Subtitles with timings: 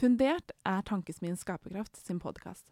[0.00, 2.70] Fundert er Tankesmien Skaperkraft sin podkast.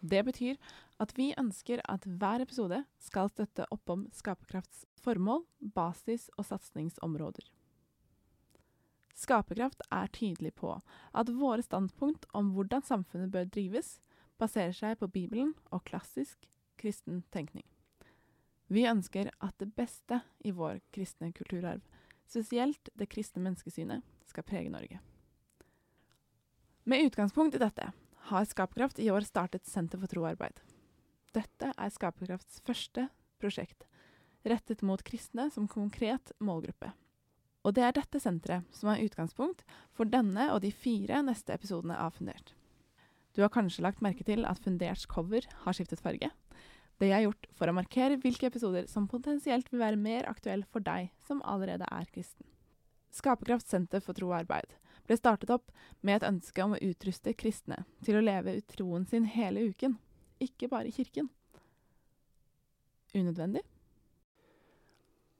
[0.00, 0.56] Det betyr
[0.98, 7.46] at vi ønsker at hver episode skal støtte opp om Skaperkrafts formål, basis og satsingsområder.
[9.14, 10.74] Skaperkraft er tydelig på
[11.14, 14.00] at våre standpunkt om hvordan samfunnet bør drives,
[14.42, 16.50] baserer seg på Bibelen og klassisk
[16.82, 17.68] kristen tenkning.
[18.66, 21.86] Vi ønsker at det beste i vår kristne kulturarv,
[22.26, 25.04] spesielt det kristne menneskesynet, skal prege Norge.
[26.86, 27.92] Med utgangspunkt i dette
[28.28, 30.58] har Skaperkraft i år startet Senter for troarbeid.
[31.32, 33.06] Dette er Skaperkrafts første
[33.40, 33.86] prosjekt,
[34.44, 36.90] rettet mot kristne som konkret målgruppe.
[37.64, 39.64] Og det er dette senteret som er utgangspunkt
[39.96, 42.52] for denne og de fire neste episodene av Fundert.
[43.32, 46.28] Du har kanskje lagt merke til at Funderts cover har skiftet farge.
[47.00, 50.68] Det jeg har gjort for å markere hvilke episoder som potensielt vil være mer aktuelle
[50.68, 52.44] for deg som allerede er kristen.
[53.08, 54.76] Skaperkraft senter for tro og arbeid
[55.08, 59.06] ble startet opp med et ønske om å utruste kristne til å leve ut troen
[59.08, 59.98] sin hele uken,
[60.42, 61.30] ikke bare i kirken.
[63.14, 63.62] Unødvendig?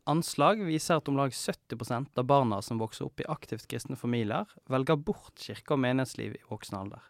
[0.07, 4.45] Anslag viser at om lag 70% av barna som vokser opp i aktivt kristne familier,
[4.69, 7.01] velger bort kirke og menighetsliv i voksen alder.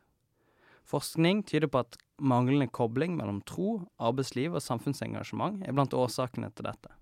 [0.87, 6.69] Forskning tyder på at manglende kobling mellom tro, arbeidsliv og samfunnsengasjement er blant årsakene til
[6.69, 6.93] dette.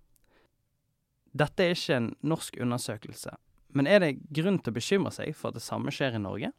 [1.37, 3.35] Dette er ikke en norsk undersøkelse,
[3.73, 6.53] men er det grunn til å bekymre seg for at det samme skjer i Norge?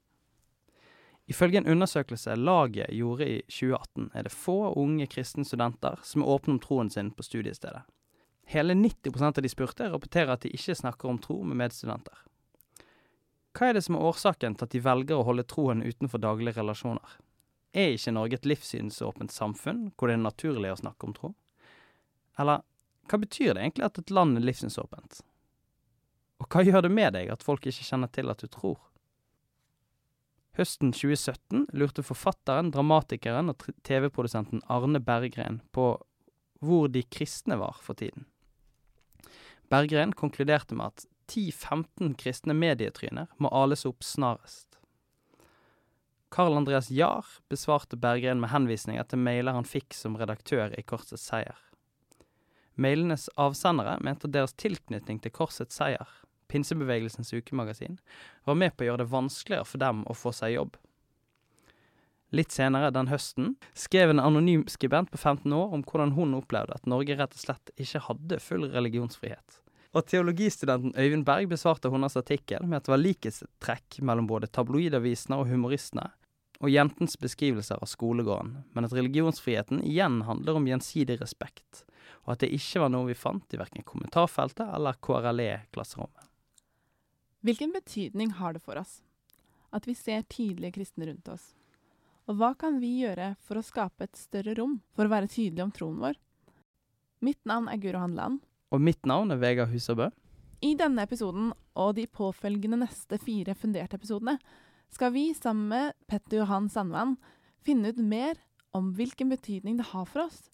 [1.31, 6.33] Ifølge en undersøkelse laget gjorde i 2018, er det få unge kristne studenter som er
[6.36, 7.86] åpne om troen sin på studiestedet.
[8.52, 12.17] Hele 90% av de spurte rapporterer at de ikke snakker om tro med medstudenter.
[13.53, 16.58] Hva er det som er årsaken til at de velger å holde troen utenfor daglige
[16.59, 17.20] relasjoner?
[17.73, 21.31] Er ikke Norge et livssynsåpent samfunn hvor det er naturlig å snakke om tro?
[22.42, 22.66] Eller
[23.08, 25.22] hva betyr det egentlig at et land er livssynsåpent?
[26.44, 28.81] Og hva gjør det med deg at folk ikke kjenner til at du tror?
[30.59, 35.95] Høsten 2017 lurte forfatteren, dramatikeren og TV-produsenten Arne Berggren på
[36.64, 38.27] hvor de kristne var for tiden.
[39.71, 44.67] Berggren konkluderte med at 10-15 kristne medietryner må ales opp snarest.
[46.33, 51.26] Karl Andreas Jahr besvarte Berggren med henvisninger til mailer han fikk som redaktør i Korsets
[51.30, 51.58] Seier.
[52.76, 56.09] Mailenes avsendere mente deres tilknytning til Korsets Seier,
[56.53, 57.97] pinsebevegelsens ukemagasin,
[58.45, 60.77] var med på å gjøre det vanskeligere for dem å få seg jobb.
[62.33, 66.73] Litt senere den høsten skrev en anonym skribent på 15 år om hvordan hun opplevde
[66.73, 69.59] at Norge rett og slett ikke hadde full religionsfrihet.
[69.93, 75.37] Og teologistudenten Øyvind Berg besvarte hennes artikkel med at det var likhetstrekk mellom både tabloidavisene
[75.37, 76.08] og humoristene,
[76.64, 81.83] og jentens beskrivelser av skolegården, men at religionsfriheten igjen handler om gjensidig respekt,
[82.25, 86.23] og at det ikke var noe vi fant i verken kommentarfeltet eller KRLE-klasserommet.
[87.43, 89.02] Hvilken betydning har det for oss
[89.76, 91.49] at vi ser tydelige kristne rundt oss?
[92.31, 95.65] Og hva kan vi gjøre for å skape et større rom for å være tydelige
[95.65, 96.20] om troen vår?
[97.23, 98.39] Mitt navn er Guro Handeland,
[98.71, 100.08] og mitt navn er Vegard Husabø.
[100.64, 104.37] I denne episoden og de påfølgende neste fire funderte episodene
[104.93, 107.17] skal vi sammen med Petter Johan Sandvann
[107.65, 108.39] finne ut mer
[108.71, 110.45] om hvilken betydning det har for oss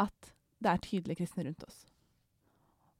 [0.00, 0.32] at
[0.64, 1.84] det er tydelige kristne rundt oss.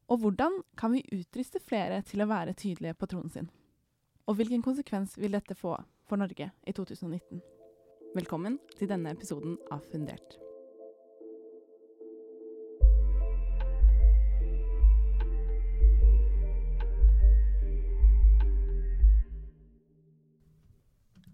[0.06, 3.49] Og hvordan kan vi utruste flere til å være tydelige på troen sin?
[4.31, 5.72] Og hvilken konsekvens vil dette få
[6.06, 7.41] for Norge i 2019?
[8.15, 10.39] Velkommen til denne episoden av Fundert.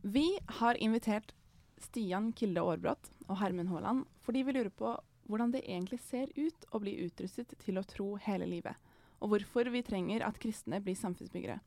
[0.02, 0.26] Vi
[0.62, 1.36] har invitert
[1.76, 4.96] Stian Kilde Aarbrot og Hermen Haaland fordi vi lurer på
[5.28, 8.76] hvordan det egentlig ser ut å bli utrustet til å tro hele livet,
[9.22, 11.60] og hvorfor vi trenger at kristne blir samfunnsbyggere.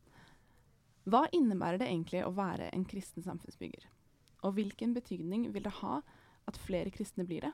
[1.05, 3.85] Hva innebærer det egentlig å være en kristen samfunnsbygger?
[4.45, 5.99] Og hvilken betydning vil det ha
[6.49, 7.53] at flere kristne blir det?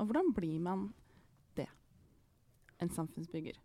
[0.00, 0.90] Og hvordan blir man
[1.56, 1.68] det?
[2.80, 3.56] En samfunnsbygger.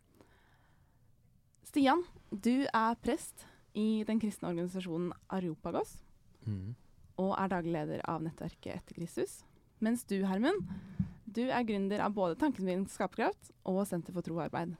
[1.67, 3.45] Stian, du er prest
[3.75, 5.97] i den kristne organisasjonen Areopagos.
[6.47, 6.75] Mm.
[7.19, 9.41] Og er daglig leder av nettverket Etter Kristus.
[9.83, 10.63] Mens du, Hermund,
[11.35, 14.75] du er gründer av både Tanken min skaperkraft og Senter for tro og arbeid.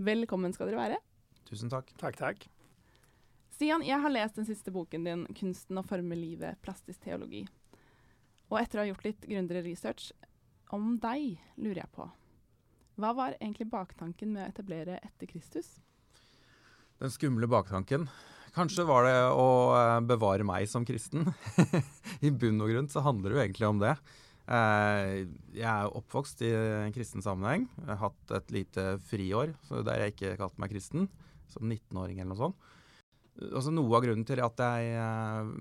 [0.00, 1.00] Velkommen skal dere være.
[1.48, 1.90] Tusen takk.
[2.00, 2.46] Takk, takk.
[3.52, 7.48] Stian, jeg har lest den siste boken din, 'Kunsten å forme livet plastisk teologi'.
[8.48, 10.12] Og etter å ha gjort litt grundigere research
[10.72, 12.08] om deg, lurer jeg på
[12.96, 15.80] Hva var egentlig baktanken med å etablere Etter Kristus?
[16.98, 18.08] Den skumle baktanken
[18.54, 21.28] Kanskje var det å eh, bevare meg som kristen.
[22.26, 23.92] I bunn og grunn så handler det jo egentlig om det.
[24.48, 27.66] Eh, jeg er oppvokst i en kristen sammenheng.
[27.82, 29.52] Jeg har hatt et lite friår
[29.84, 31.08] der jeg ikke kalte meg kristen,
[31.52, 32.70] som 19-åring eller noe sånt.
[33.50, 35.52] altså Noe av grunnen til at jeg eh,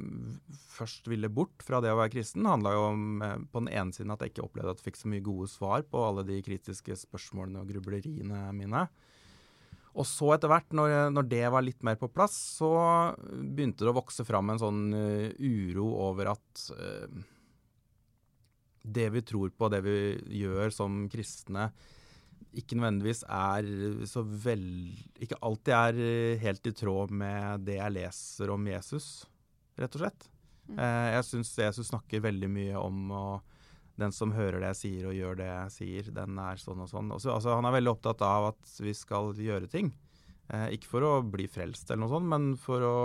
[0.78, 3.96] først ville bort fra det å være kristen, handla jo om eh, på den ene
[3.98, 6.40] siden at jeg ikke opplevde at jeg fikk så mye gode svar på alle de
[6.48, 8.88] kritiske spørsmålene og grubleriene mine.
[9.98, 12.70] Og så etter hvert, når, når, det var litt mer på plass, så
[13.18, 17.24] begynte det å vokse fram en sånn uro over at uh,
[18.82, 19.98] det vi tror på, det vi
[20.42, 21.70] gjør som kristne,
[22.58, 23.66] ikke nødvendigvis er
[24.08, 24.64] så vel
[25.22, 29.28] Ikke alltid er helt i tråd med det jeg leser om Jesus,
[29.78, 30.28] rett og slett.
[30.68, 30.80] Mm.
[30.80, 33.28] Eh, jeg syns Jesus snakker veldig mye om å
[33.98, 36.90] den som hører det jeg sier og gjør det jeg sier, den er sånn og
[36.92, 37.10] sånn.
[37.16, 39.90] Også, altså, han er veldig opptatt av at vi skal gjøre ting.
[40.54, 42.98] Eh, ikke for å bli frelst eller noe sånt, men for å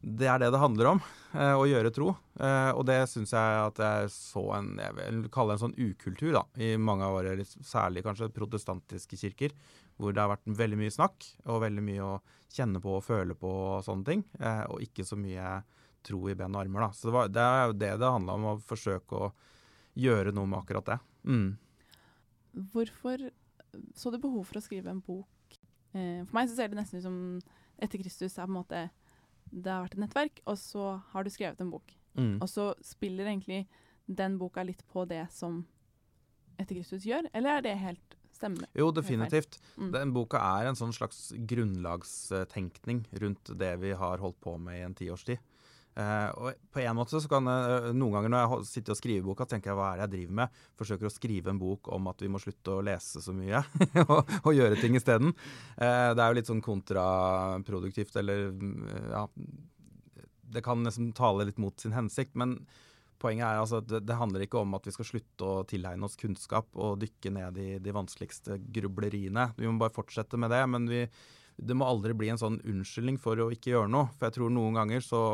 [0.00, 1.00] det er det det handler om,
[1.36, 2.14] eh, å gjøre tro.
[2.40, 6.32] Eh, og det syns jeg at jeg så en jeg vil kalle en sånn ukultur
[6.32, 9.52] da, i mange av våre, særlig kanskje protestantiske kirker,
[10.00, 12.14] hvor det har vært veldig mye snakk og veldig mye å
[12.50, 15.60] kjenne på og føle på og sånne ting, eh, og ikke så mye
[16.02, 16.86] tro i ben og armer.
[16.86, 16.90] da.
[16.96, 19.32] Så det, var, det er jo det det handla om, å forsøke å
[20.00, 20.98] gjøre noe med akkurat det.
[21.28, 21.58] Mm.
[22.72, 23.28] Hvorfor
[23.94, 25.28] så du behov for å skrive en bok?
[25.92, 27.18] For meg så ser det nesten ut som
[27.80, 28.80] Etter Kristus er på en måte
[29.50, 31.94] det har vært et nettverk, og så har du skrevet en bok.
[32.18, 32.38] Mm.
[32.42, 33.64] Og så spiller egentlig
[34.10, 35.62] den boka litt på det som
[36.60, 38.68] Etter Kristus gjør, eller er det helt stemmende?
[38.76, 39.58] Jo, definitivt.
[39.76, 39.92] Mm.
[39.94, 44.84] Den boka er en sånn slags grunnlagstenkning rundt det vi har holdt på med i
[44.84, 45.40] en tiårstid.
[46.00, 49.24] Uh, og på en måte så kan uh, Noen ganger når jeg sitter og skriver
[49.26, 50.60] boka, tenker jeg hva er det jeg driver med?
[50.80, 53.60] Forsøker å skrive en bok om at vi må slutte å lese så mye
[54.06, 55.34] og, og, gjøre ting isteden.
[55.76, 58.46] Uh, det er jo litt sånn kontraproduktivt, eller
[59.10, 59.26] ja
[60.54, 62.38] Det kan nesten tale litt mot sin hensikt.
[62.38, 62.56] Men
[63.20, 66.06] poenget er altså at det, det handler ikke om at vi skal slutte å tilegne
[66.06, 69.50] oss kunnskap og dykke ned i de vanskeligste grubleriene.
[69.58, 70.62] Vi må bare fortsette med det.
[70.70, 71.04] Men vi,
[71.60, 74.10] det må aldri bli en sånn unnskyldning for å ikke gjøre noe.
[74.16, 75.24] For jeg tror noen ganger så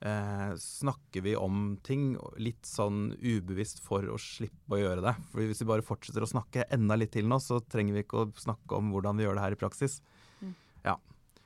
[0.00, 5.14] eh, snakker vi om ting litt sånn ubevisst for å slippe å gjøre det.
[5.32, 8.22] For Hvis vi bare fortsetter å snakke enda litt til nå, så trenger vi ikke
[8.22, 10.00] å snakke om hvordan vi gjør det her i praksis.
[10.40, 10.54] Mm.
[10.86, 10.96] Ja.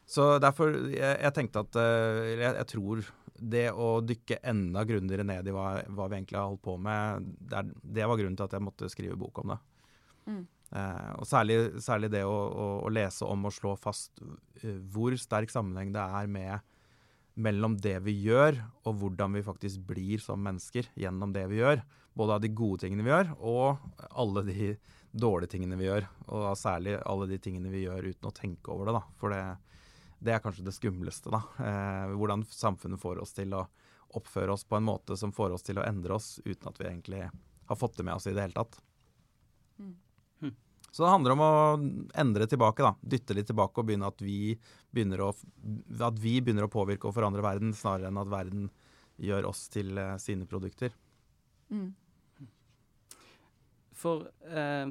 [0.08, 3.04] Så derfor jeg, jeg tenkte at eh, jeg, jeg, tror
[3.42, 7.30] det å dykke enda grundigere ned i hva, hva vi egentlig har holdt på med,
[7.40, 9.62] det, er, det, var grunnen til at jeg måtte skrive bok om det.
[10.30, 10.42] Mm.
[10.72, 15.16] Eh, og særlig, særlig det å, å, å, lese om og slå fast uh, hvor
[15.20, 16.71] sterk sammenheng det er med
[17.34, 21.82] mellom det vi gjør, og hvordan vi faktisk blir som mennesker gjennom det vi gjør.
[22.12, 24.72] Både av de gode tingene vi gjør, og alle de
[25.12, 26.08] dårlige tingene vi gjør.
[26.28, 28.98] Og særlig alle de tingene vi gjør uten å tenke over det.
[28.98, 29.02] da.
[29.20, 29.42] For det,
[30.20, 31.32] det er kanskje det skumleste.
[31.32, 31.42] da.
[31.64, 33.66] Eh, hvordan samfunnet får oss til å
[34.12, 36.88] oppføre oss på en måte som får oss til å endre oss uten at vi
[36.90, 37.22] egentlig
[37.68, 38.76] har fått det med oss i det hele tatt.
[40.92, 41.52] Så det handler om å
[42.20, 42.92] endre tilbake, da.
[43.00, 44.58] Dytte litt tilbake og begynne at vi
[44.92, 48.68] begynner å, at vi begynner å påvirke og forandre verden, snarere enn at verden
[49.22, 50.92] gjør oss til uh, sine produkter.
[51.72, 51.94] Mm.
[54.02, 54.88] For eh,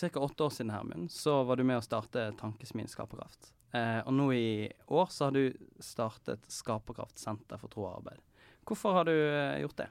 [0.00, 0.20] ca.
[0.20, 3.52] åtte år siden, Hermund, så var du med å starte Tankesmien Skaperkraft.
[3.72, 8.20] Eh, og nå i år så har du startet Skaperkraftsenter for tro og arbeid.
[8.68, 9.88] Hvorfor har du eh, gjort det?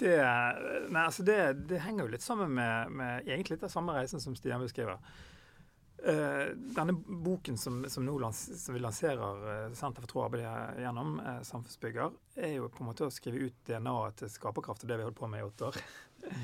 [0.00, 0.16] Det,
[0.88, 1.36] nei, altså det,
[1.68, 4.96] det, henger jo litt sammen med, med egentlig av samme reisen som Stian beskriver.
[6.00, 10.80] Uh, denne boken som, som, lans, som vi lanserer uh, Senter for tro og arbeid
[10.80, 14.88] gjennom, uh, Samfunnsbygger, er jo på en måte å skrive ut DNA-et til skaperkraft og
[14.88, 15.80] det vi holdt på med i åtte år.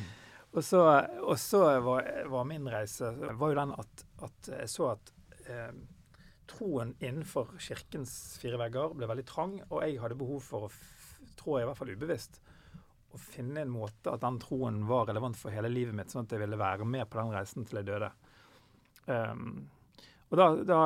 [0.56, 0.78] Og så,
[1.20, 5.10] og så var, var, min reise var jo den at, at jeg så at
[6.48, 10.70] troen innenfor kirkens fire vegger ble veldig trang, og jeg hadde behov for å,
[11.36, 12.40] tror jeg i hvert fall ubevisst,
[13.16, 16.34] å finne en måte at den troen var relevant for hele livet mitt, sånn at
[16.34, 18.12] jeg ville være med på den reisen til jeg døde.
[19.06, 19.66] Um,
[20.30, 20.80] og da, da,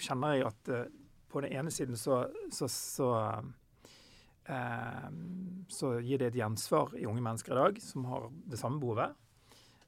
[0.00, 0.86] kjenner jeg at uh,
[1.30, 3.10] på den ene siden så, så, så,
[4.50, 5.10] uh,
[5.70, 9.14] så gir det et gjensvar i unge mennesker i dag som har det samme behovet.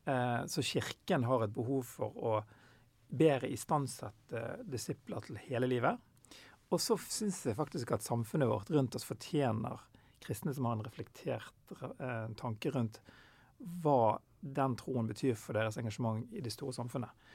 [0.07, 2.37] Uh, så Kirken har et behov for å
[3.07, 5.99] bedre istandsette disipler til hele livet.
[6.75, 9.83] Og så syns jeg faktisk at samfunnet vårt rundt oss fortjener
[10.27, 13.01] kristne som har en reflektert eh, tanke rundt
[13.83, 17.27] hva den troen betyr for deres engasjement i det store samfunnet.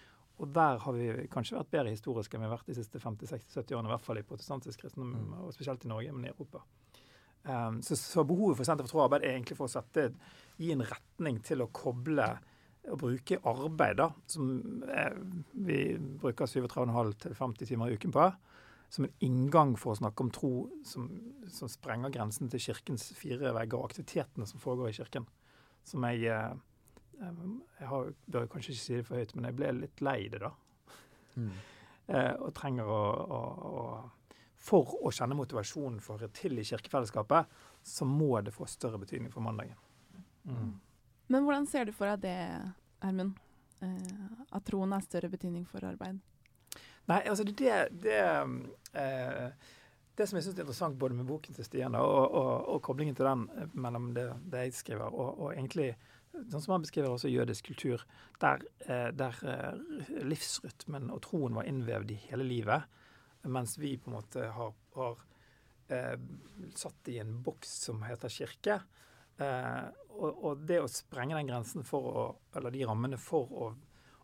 [0.42, 3.76] Og der har vi kanskje vært bedre historiske enn vi har vært de siste 50-60-70
[3.78, 5.34] årene, i hvert fall i protestantisk kristendom, mm.
[5.46, 6.64] og spesielt i Norge, men i Europa.
[7.44, 10.12] Um, så, så, behovet for Senter for tro og arbeid er egentlig for å sette,
[10.62, 12.28] gi en retning til å koble
[12.90, 14.48] og bruke arbeid, da, som
[14.90, 15.18] er,
[15.54, 15.84] vi
[16.22, 18.30] bruker 37,5 til 50 timer i uken på,
[18.92, 20.52] som en inngang for å snakke om tro
[20.84, 21.08] som,
[21.48, 25.28] som sprenger grensen til kirkens fire vegger og aktivitetene som foregår i kirken.
[25.88, 26.58] Som jeg eh,
[27.80, 30.42] Jeg har, bør kanskje ikke si det for høyt, men jeg ble litt lei det,
[30.44, 30.52] da.
[31.40, 31.54] Mm.
[32.18, 33.04] eh, og trenger å,
[33.38, 33.40] å,
[33.72, 33.86] å
[34.62, 37.48] For å kjenne motivasjonen for å til i kirkefellesskapet,
[37.82, 39.80] så må det få større betydning for mandagen.
[40.44, 40.76] Mm.
[41.32, 43.40] Men hvordan ser du for deg det, Hermund?
[43.80, 46.20] Eh, at troen har større betydning for arbeid?
[47.10, 48.20] Nei, altså det, det,
[48.94, 49.70] eh,
[50.18, 53.18] det som jeg syns er interessant både med boken til Stian og, og, og, koblingen
[53.18, 55.96] til den eh, mellom det, det jeg skriver, og, og, egentlig
[56.32, 58.06] sånn som han beskriver også jødisk kultur,
[58.44, 62.88] der, eh, der eh, livsrytmen og troen var innvevd i hele livet,
[63.50, 65.22] mens vi på en måte har, har
[65.92, 66.18] eh,
[66.78, 68.82] satt i en boks som heter kirke.
[69.42, 73.72] Eh, og, og, det å sprenge den grensen for å, eller de rammene for å,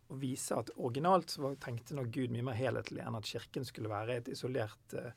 [0.07, 3.91] å vise at originalt så tenkte nok Gud mye mer helhetlig enn at kirken skulle
[3.91, 5.11] være et isolert eh,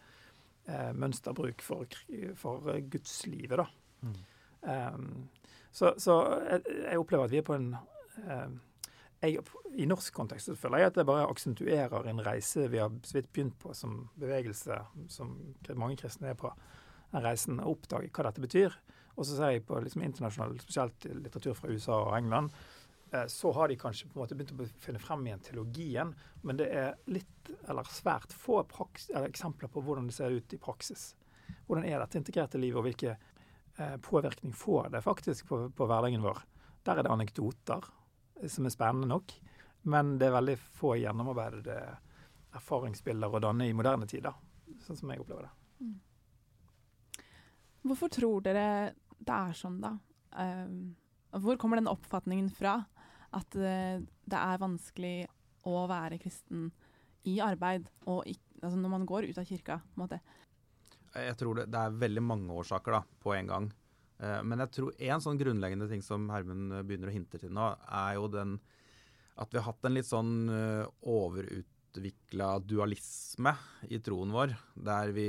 [0.70, 1.87] eh mønsterbruk for,
[2.38, 3.68] for gudslivet, da.
[4.02, 4.18] Mm.
[4.61, 5.28] Um,
[5.73, 7.70] så, så jeg, jeg, opplever at vi er på en
[8.26, 8.59] um,
[9.20, 9.40] jeg,
[9.76, 13.32] I norsk kontekst føler jeg at det bare aksentuerer en reise vi har så vidt
[13.32, 14.78] begynt på som bevegelse,
[15.12, 15.35] som
[15.76, 16.52] mange kristne er på.
[17.12, 18.76] Den reisen å oppdage hva dette betyr.
[19.18, 22.70] Og så ser jeg på liksom internasjonal, spesielt litteratur fra USA og England, eh,
[23.26, 26.12] så har de kanskje på en måte begynt å finne frem igjen teologien,
[26.47, 28.61] men det er litt, eller svært få
[29.19, 31.09] eksempler på hvordan det ser ut i praksis.
[31.67, 33.17] Hvordan er dette integrerte livet, og hvilke
[33.76, 36.38] eh, påvirkning får det faktisk på, på, hverdagen vår.
[36.87, 37.88] Der er det anekdoter
[38.40, 39.35] eh, som er spennende nok,
[39.90, 41.81] men det er veldig få gjennomarbeidede
[42.59, 44.35] erfaringsbilder å danne i moderne tider,
[44.85, 45.52] sånn som jeg opplever det.
[45.81, 45.99] Mm.
[47.90, 48.67] Hvorfor tror dere
[49.21, 49.95] det er sånn, da?
[50.37, 50.97] Um,
[51.43, 52.81] hvor kommer den oppfatningen fra?
[53.37, 55.17] At uh, det er vanskelig
[55.69, 56.71] å være kristen
[57.29, 59.81] i arbeid, og i, altså når man går ut av kirka?
[59.85, 60.21] på en måte.
[61.11, 63.69] Jeg tror det, det er veldig mange årsaker da, på en gang.
[64.21, 67.73] Uh, men jeg tror en sånn grunnleggende ting som Hermund begynner å hinte til nå,
[67.87, 68.59] er jo den
[69.41, 73.55] at vi har hatt en litt sånn uh, overutvikla dualisme
[73.89, 75.29] i troen vår, der vi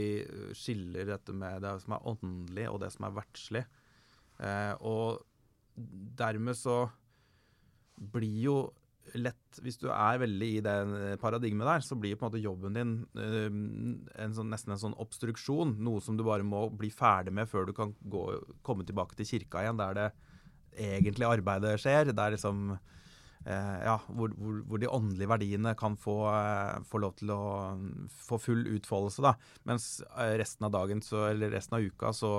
[0.57, 3.63] skiller dette med det som er åndelig og det som er verdslig.
[4.41, 5.21] Eh, og
[6.17, 6.83] dermed så
[8.01, 8.55] blir jo
[9.17, 10.75] lett Hvis du er veldig i det
[11.19, 13.49] paradigmet der, så blir på en måte jobben din uh,
[14.23, 15.73] en sånn, nesten en sånn obstruksjon.
[15.83, 18.21] Noe som du bare må bli ferdig med før du kan gå,
[18.63, 20.07] komme tilbake til kirka igjen, der det
[20.79, 22.13] egentlige arbeidet skjer.
[22.15, 26.21] Der liksom uh, Ja, hvor, hvor, hvor, de åndelige verdiene kan få,
[26.87, 27.41] få, lov til å
[28.29, 29.35] få full utfoldelse, da.
[29.67, 29.97] Mens
[30.39, 32.37] resten av dagen, så, eller resten av uka, så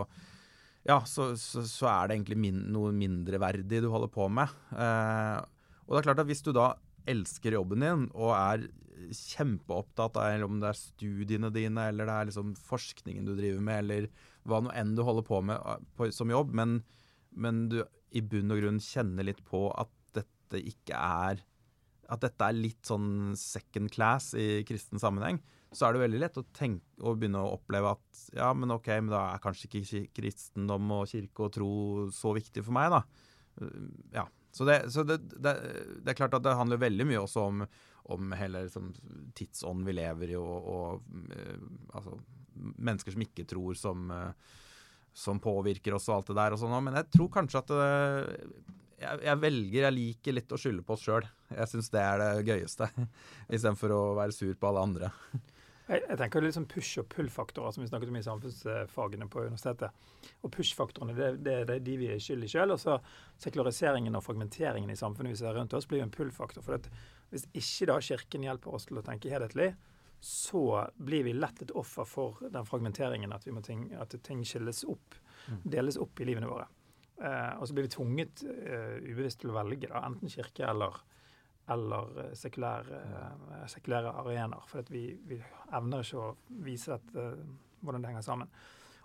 [0.82, 4.50] ja, så, så, så, er det egentlig min, noe mindreverdig du holder på med.
[4.74, 5.36] Eh,
[5.86, 6.72] og det er klart at hvis du da
[7.10, 8.66] elsker jobben din og er
[9.10, 13.80] kjempeopptatt av om det er studiene dine eller det er liksom forskningen du driver med,
[13.84, 14.08] eller
[14.48, 16.80] hva nå enn du holder på med eh, på, som jobb, men,
[17.34, 21.40] men, du i bunn og grunn kjenner litt på at dette ikke er
[22.12, 25.38] At dette er litt sånn second class i kristen sammenheng,
[25.72, 28.90] så er det veldig lett å tenke å begynne å oppleve at ja, men ok,
[29.00, 31.72] men da er kanskje ikke kristendom og kirke og tro
[32.12, 33.00] så viktig for meg, da.
[34.12, 34.26] Ja.
[34.52, 35.54] Så, det, så det, det,
[36.02, 37.62] det, er klart at det handler veldig mye også om,
[38.12, 38.90] om hele liksom,
[39.38, 41.62] tidsånden vi lever i, og, og uh,
[41.96, 42.18] altså,
[42.76, 44.60] mennesker som ikke tror, som, uh,
[45.16, 46.76] som, påvirker oss og alt det der og sånn.
[46.84, 51.06] Men jeg tror kanskje at jeg, jeg, velger, jeg liker litt å skylde på oss
[51.08, 51.26] sjøl.
[51.56, 52.90] Jeg syns det er det gøyeste,
[53.56, 55.12] istedenfor å være sur på alle andre.
[55.92, 59.44] Jeg, jeg tenker litt sånn push- og pull-faktorer, som vi snakket om i samfunnsfagene på
[59.44, 60.04] universitetet.
[60.40, 62.72] Og push-faktorene det, det, det, er de vi er skyld i sjøl.
[62.72, 62.96] Og så
[63.42, 66.64] sekulariseringen og fragmenteringen i samfunnet vi ser rundt oss, blir jo en pull-faktor.
[66.64, 66.88] For
[67.32, 69.72] hvis ikke da Kirken hjelper oss til å tenke helhetlig,
[70.22, 75.16] så blir vi lett et offer for den fragmenteringen, at, ting, at ting skilles opp,
[75.48, 75.64] mm.
[75.74, 76.68] deles opp i livene våre.
[77.18, 81.02] Eh, og så blir vi tvunget eh, ubevisst til å velge da, enten kirke eller
[81.70, 84.68] eller eh, sekulære, eh, sekulære arenaer.
[84.68, 85.38] For vi, vi,
[85.72, 86.30] evner ikke å
[86.66, 87.26] vise dette,
[87.82, 88.54] hvordan det henger sammen.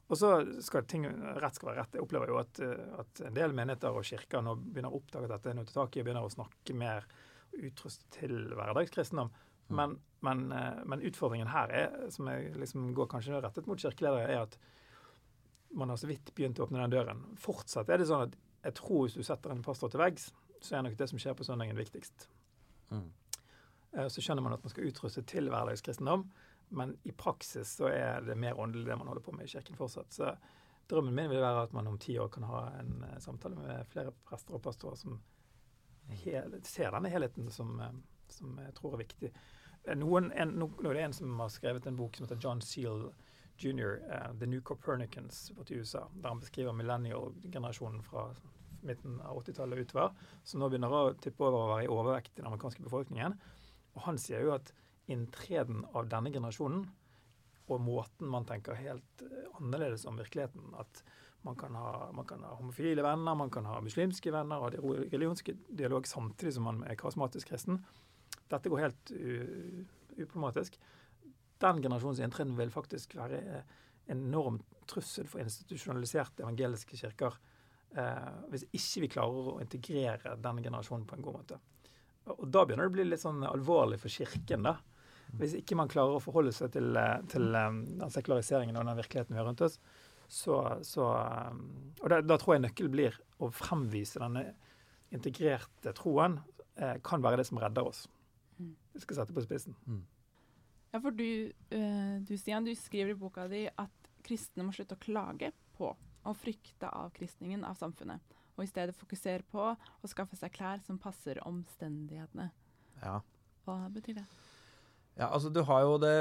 [0.08, 0.32] Og så
[0.64, 1.98] skal ting rett skal være rett.
[1.98, 5.30] Jeg opplever jo at, eh, at en del menigheter og kirker nå begynner å oppdage
[5.30, 7.10] at dette er noe til tak i, og begynner å snakke mer
[7.58, 9.32] utrustet til hverdagskristendom.
[9.68, 10.46] Men, men,
[10.88, 14.56] men, utfordringen her, er, som jeg liksom går kanskje rettet mot kirkeledere, er at
[15.76, 17.26] man har så vidt begynt å åpne den døren.
[17.42, 20.30] Fortsatt er det sånn at jeg tror hvis du setter en pastor til veggs,
[20.64, 22.30] så er nok det som skjer på søndagen, viktigst.
[22.90, 23.08] Mm.
[23.92, 26.28] Eh, så skjønner man at man skal utruste til hverdagskristendom,
[26.70, 29.78] men i praksis så er det mer åndelig det man holder på med i kirken
[29.80, 30.12] fortsatt.
[30.14, 30.34] Så
[30.90, 33.88] drømmen min vil være at man om ti år kan ha en uh, samtale med
[33.92, 35.22] flere prester og pastorer som
[36.24, 37.94] hele, ser denne helheten som, uh,
[38.32, 39.32] som, jeg tror er viktig.
[39.96, 43.08] Noen, en, no, det er en som har skrevet en bok som heter John Seal
[43.58, 48.28] jr., uh, 'The New Copernicans' i USA, der han beskriver millennial-generasjonen fra
[48.86, 52.42] midten av 80-tallet utover, som nå begynner å tippe over å være i overvekt i
[52.42, 53.38] den amerikanske befolkningen.
[53.96, 54.74] Og han sier jo at
[55.12, 56.84] inntreden av denne generasjonen
[57.68, 60.74] og måten man tenker helt eh, annerledes om virkeligheten.
[60.80, 61.02] At
[61.48, 65.56] man kan, ha, man kan ha homofile venner, man kan ha muslimske venner ha religionske
[65.68, 67.82] dialog samtidig som man er karismatisk kristen.
[68.52, 69.12] Dette går helt
[70.18, 70.80] uproblematisk.
[71.62, 73.42] Den generasjonens inntreden vil faktisk være
[74.08, 77.57] en enorm trussel for institusjonaliserte evangeliske kirker eh,
[78.52, 81.60] hvis ikke vi klarer å integrere denne generasjonen på en god måte.
[82.36, 84.68] Og Da begynner det å bli litt sånn alvorlig for Kirken.
[84.68, 84.78] da.
[85.36, 89.00] Hvis ikke man klarer å forholde seg til, eh, til um, den sekulariseringen og den
[89.02, 89.80] virkeligheten vi har rundt oss,
[90.28, 91.04] så, så
[92.02, 94.44] Og da, da, tror jeg nøkkelen blir å fremvise denne
[95.16, 96.40] integrerte troen
[96.76, 98.08] eh, kan være det som redder oss.
[98.60, 98.74] Mm.
[98.94, 99.76] Vi skal sette på spissen.
[99.88, 100.04] Mm.
[100.92, 101.52] Ja, for du,
[102.28, 105.94] du, Stian, du skriver i boka di at kristne må slutte å klage på
[106.28, 111.00] og frykte avkristningen av samfunnet, og i stedet fokusere på å skaffe seg klær som
[111.02, 112.50] passer omstendighetene.
[113.04, 113.20] Ja.
[113.66, 114.28] Hva betyr det?
[115.18, 116.16] Ja, altså du har jo det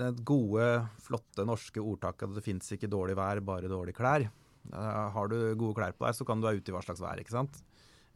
[0.00, 0.66] det gode,
[1.04, 4.24] flotte norske ordtaket at det fins ikke dårlig vær, bare dårlige klær.
[4.72, 7.02] Uh, har du gode klær på deg, så kan du være ute i hva slags
[7.04, 7.60] vær, ikke sant.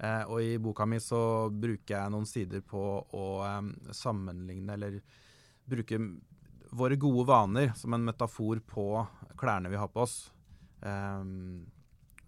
[0.00, 4.98] Uh, og i boka mi så bruker jeg noen sider på å um, sammenligne, eller
[5.68, 6.00] bruke
[6.75, 8.88] våre gode vaner som en metafor på
[9.38, 10.16] klærne vi har på oss.
[10.81, 11.64] Um,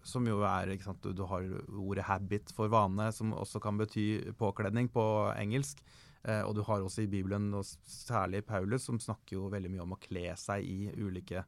[0.07, 4.33] som jo er ikke sant, Du har ordet 'habit' for vane, som også kan bety
[4.39, 5.03] påkledning på
[5.35, 5.83] engelsk.
[6.27, 9.83] Uh, og du har også i Bibelen, og særlig Paulus, som snakker jo veldig mye
[9.83, 11.43] om å kle seg i ulike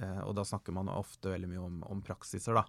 [0.00, 2.64] uh, Og da snakker man ofte veldig mye om, om praksiser, da.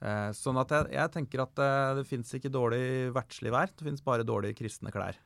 [0.00, 1.54] Uh, sånn at jeg, jeg tenker at
[1.96, 5.18] det fins ikke dårlig verdslig vær, det fins bare dårlige kristne klær.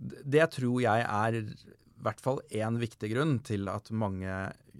[0.00, 1.42] Det tror jeg er
[2.04, 4.30] hvert fall én viktig grunn til at mange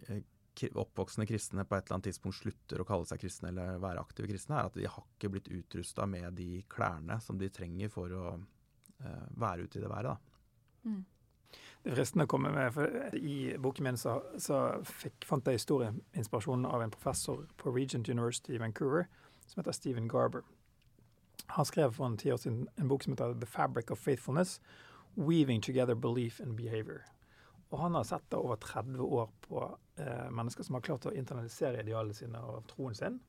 [0.09, 0.23] eh,
[0.69, 4.29] oppvoksende kristne på et eller annet tidspunkt slutter å kalle seg kristne eller være aktive
[4.31, 8.13] kristne, er at de har ikke blitt utrusta med de klærne som de trenger for
[8.13, 10.29] å uh, være ute i det været.
[10.85, 11.01] Mm.
[11.81, 15.63] Det er fristende å komme med, for I boken min så, så fikk, fant jeg
[15.63, 19.09] historieinspirasjon av en professor på Regent University i Vancouver
[19.47, 20.45] som heter Stephen Garber.
[21.57, 24.59] Han skrev for en ti år siden en bok som heter The Fabric of Faithfulness.
[25.15, 27.05] Weaving Together Belief and Behavior.
[27.71, 31.15] Og han har sett det over 30 år på eh, mennesker som har klart å
[31.15, 33.21] internalisere idealene sine og troen sin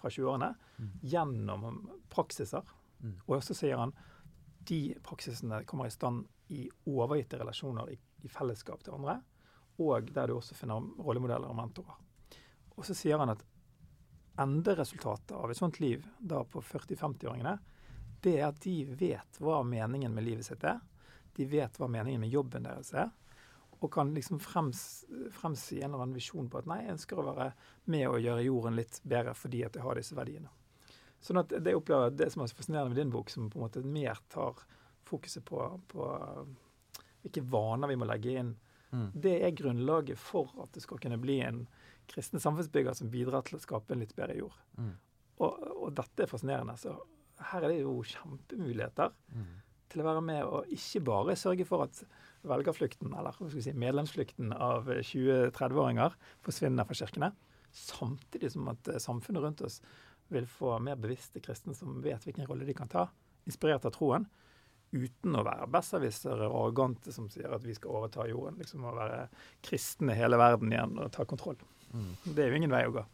[0.00, 0.92] fra 20-årene mm.
[1.02, 2.64] gjennom praksiser.
[3.00, 3.18] Mm.
[3.26, 3.92] Og så sier han
[4.68, 9.20] de praksisene kommer i stand i overgitte relasjoner i, i, fellesskap til andre,
[9.80, 12.00] og der du også finner rollemodeller og mentorer.
[12.76, 13.44] Og så sier han at
[14.40, 17.56] enderesultatet av et sånt liv da på 40-50-åringene,
[18.24, 20.80] det er at de vet hva meningen med livet sitt er.
[21.36, 23.10] De vet hva meningen med jobben deres er
[23.80, 27.26] og kan liksom frems, fremsi en eller annen visjon på at nei, jeg ønsker å
[27.30, 27.46] være
[27.92, 30.50] med og gjøre jorden litt bedre fordi at jeg har disse verdiene.
[31.24, 33.64] Sånn at det opplever det som er så fascinerende med din bok, som på en
[33.64, 34.60] måte mer tar
[35.08, 36.08] fokuset på, på
[37.22, 38.52] hvilke vaner vi må legge inn.
[38.90, 39.08] Mm.
[39.26, 41.64] Det er grunnlaget for at det skal kunne bli en
[42.10, 44.56] kristen samfunnsbygger som bidrar til å skape en litt bedre jord.
[44.76, 44.94] Mm.
[45.40, 46.76] Og, og, dette er fascinerende.
[46.80, 46.96] Så
[47.52, 49.52] her er det jo kjempemuligheter mm.
[49.90, 52.02] Til å være med og ikke bare sørge for at
[52.46, 57.30] velgerflukten, eller hva skal vi si, medlemsflukten av 20-30-åringer forsvinner fra kirkene.
[57.76, 59.80] Samtidig som at eh, samfunnet rundt oss
[60.30, 63.08] vil få mer bevisste kristne som vet hvilken rolle de kan ta,
[63.50, 64.26] inspirert av troen,
[64.90, 68.58] uten å være besserwissere og arrogante som sier at vi skal overta jorden.
[68.58, 69.20] liksom Å være
[69.66, 71.58] kristne hele verden igjen og ta kontroll.
[71.94, 72.12] Mm.
[72.24, 73.04] Det er jo ingen vei å gå.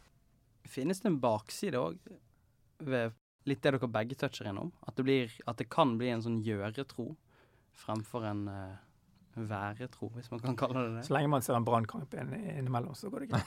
[0.67, 1.99] Finnes det en bakside òg
[2.85, 3.13] ved
[3.47, 4.73] litt det dere begge toucher innom?
[4.87, 7.13] At det, blir, at det kan bli en sånn gjøretro
[7.77, 8.75] fremfor en uh
[9.37, 11.03] væretro, hvis man kan kalle det det.
[11.05, 13.45] Så lenge man ser en brannkamp innimellom, så går det greit.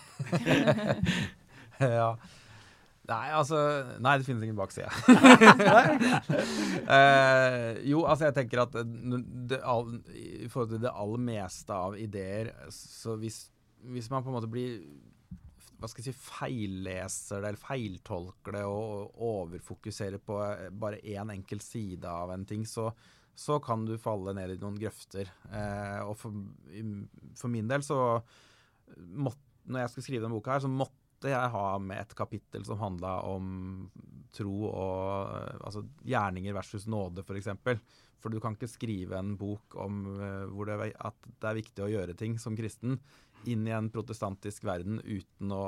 [1.98, 2.12] ja.
[3.10, 3.58] Nei, altså
[3.98, 4.90] Nei, det finnes ingen bakside.
[6.86, 8.76] uh, jo, altså jeg tenker at
[9.50, 13.48] det, all, i forhold til det aller meste av ideer Så hvis,
[13.90, 14.78] hvis man på en måte blir
[15.80, 20.36] hva skal jeg si, feilleser det eller feiltolker det og overfokuserer på
[20.76, 22.90] bare én enkelt side av en ting, så,
[23.32, 25.30] så kan du falle ned i noen grøfter.
[25.48, 26.36] Eh, og for,
[27.40, 28.00] for, min del så
[29.16, 32.64] måtte, Når jeg skulle skrive denne boka her, så måtte jeg ha med et kapittel
[32.66, 33.88] som handla om
[34.34, 37.28] tro og altså gjerninger versus nåde, f.eks.
[37.28, 37.80] For, eksempel.
[38.20, 41.84] for du kan ikke skrive en bok om uh, hvor det, at det er viktig
[41.84, 42.98] å gjøre ting som kristen
[43.48, 45.64] inn i en protestantisk verden uten å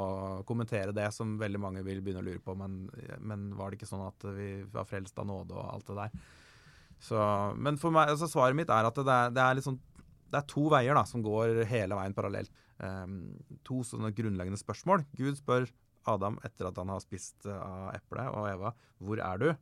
[0.48, 2.54] kommentere det, som veldig mange vil begynne å lure på.
[2.58, 2.84] Men,
[3.20, 6.26] men var det ikke sånn at vi var frelst av nåde og alt det der?
[7.02, 7.18] Så,
[7.58, 9.80] men for meg, altså svaret mitt er at det er, det er, liksom,
[10.30, 12.52] det er to veier da, som går hele veien parallelt.
[12.82, 13.18] Um,
[13.66, 15.06] to sånne grunnleggende spørsmål.
[15.18, 15.66] Gud spør
[16.10, 19.52] Adam etter at han har spist av eplet, og Eva hvor er du?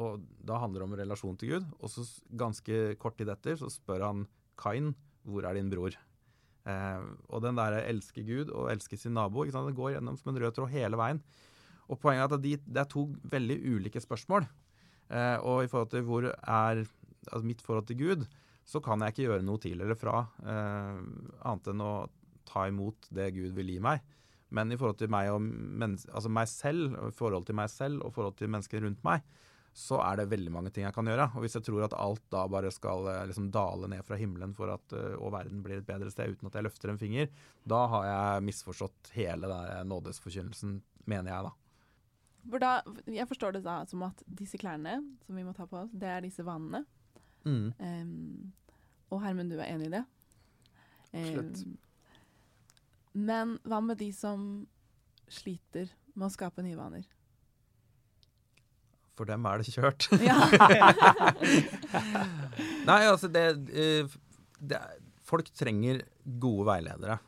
[0.00, 1.66] og da handler det om relasjon til Gud.
[1.80, 2.04] Og så
[2.38, 4.24] ganske kort tid etter så spør han
[4.60, 4.94] Kain
[5.28, 5.96] hvor er din bror.
[6.68, 9.70] Eh, og den der elske Gud og elske sin nabo, ikke sant?
[9.70, 11.22] det går gjennom som en rød tråd hele veien.
[11.90, 14.46] Og poenget er at de, det er to veldig ulike spørsmål.
[15.10, 18.28] Eh, og i forhold til hvor er altså mitt forhold til Gud,
[18.66, 21.00] så kan jeg ikke gjøre noe til eller fra eh,
[21.42, 21.94] annet enn å
[22.46, 24.02] ta imot det Gud vil gi meg.
[24.54, 25.44] Men i forhold til meg, og
[26.10, 29.22] altså meg selv, forhold til meg selv og forhold til mennesker rundt meg,
[29.72, 31.28] så er det veldig mange ting jeg kan gjøre.
[31.36, 34.52] Og hvis jeg tror at alt da bare skal eh, liksom dale ned fra himmelen
[34.56, 37.30] for at eh, og verden blir et bedre sted uten at jeg løfter en finger,
[37.70, 40.80] da har jeg misforstått hele den nådesforkynnelsen,
[41.10, 41.52] mener jeg da.
[42.48, 42.72] For da,
[43.12, 46.08] jeg forstår det da som at disse klærne som vi må ta på oss, det
[46.08, 46.82] er disse vanene.
[47.44, 47.70] Mm.
[47.78, 48.52] Um,
[49.12, 50.02] og Hermen, du er enig i det?
[51.12, 51.62] Absolutt.
[51.66, 51.78] Um,
[53.20, 54.44] men hva med de som
[55.30, 57.06] sliter med å skape nye vaner?
[59.20, 60.06] For dem er det kjørt.
[60.24, 60.38] Ja.
[62.88, 63.42] Nei, altså det,
[63.76, 64.08] eh,
[64.56, 64.78] det
[65.28, 66.00] Folk trenger
[66.40, 67.18] gode veiledere.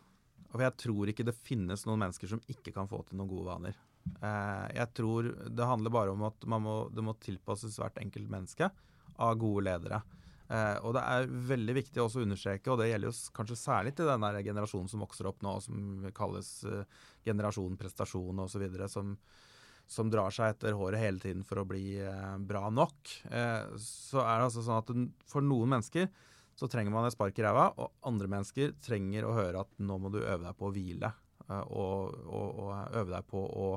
[0.56, 3.46] Og jeg tror ikke det finnes noen mennesker som ikke kan få til noen gode
[3.50, 3.76] vaner.
[4.16, 8.32] Eh, Jeg tror det handler bare om at man må, det må tilpasses hvert enkelt
[8.32, 8.70] menneske
[9.22, 10.00] av gode ledere.
[10.48, 13.92] Eh, og det er veldig viktig også å understreke, og det gjelder jo kanskje særlig
[14.00, 16.50] til den generasjonen som vokser opp nå, som kalles
[17.28, 19.14] generasjon prestasjon osv., som,
[19.88, 24.22] som drar seg etter håret hele tiden for å bli eh, bra nok, eh, så
[24.24, 24.92] er det altså sånn at
[25.28, 26.08] for noen mennesker
[26.56, 29.98] så trenger man et spark i ræva, og andre mennesker trenger å høre at nå
[30.00, 31.12] må du øve deg på å hvile.
[31.48, 33.70] eh, og, og, og øve deg på å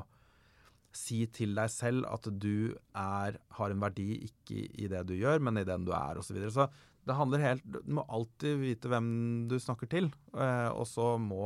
[0.96, 5.42] si til deg selv at du er, har en verdi ikke i, det du gjør,
[5.44, 6.30] men i den du er, osv.
[6.30, 6.54] Så, videre.
[6.54, 6.68] så
[7.06, 9.10] det handler helt Du må alltid vite hvem
[9.50, 11.44] du snakker til, og så må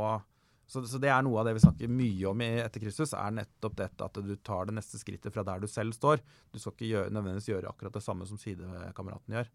[0.71, 3.35] så, så det er noe av det vi snakker mye om i Etter Kristus, er
[3.35, 6.23] nettopp dette at du tar det neste skrittet fra der du selv står.
[6.53, 9.51] Du skal ikke gjøre, nødvendigvis gjøre akkurat det samme som sidekameraten gjør.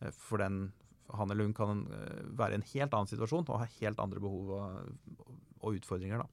[0.00, 0.72] Eh, For den,
[1.14, 4.24] han eller hun kan eh, være i en helt annen situasjon og ha helt andre
[4.24, 5.30] behov og,
[5.62, 6.24] og utfordringer.
[6.24, 6.28] da.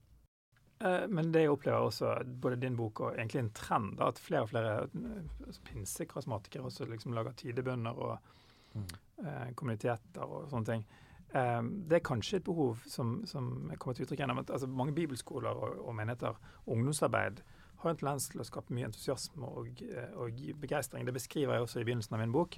[0.90, 4.20] Eh, Men det jeg opplever også, både din bok og egentlig en trend, da, at
[4.20, 8.18] flere og flere eh, pinsekrasmatikere også liksom lager tidebønner og
[8.82, 10.88] eh, kommuniteter og sånne ting.
[11.36, 14.95] Eh, det er kanskje et behov som, som kommer til uttrykk gjennom at altså, mange
[14.95, 17.43] bibelskoler og, og menigheter, ungdomsarbeid,
[17.84, 21.06] har en tendens til å skape mye entusiasme og, eh, og begeistring.
[21.06, 22.58] Det beskriver jeg også i begynnelsen av min bok.